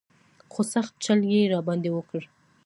[0.51, 2.21] خو سخت چل یې را باندې وکړ.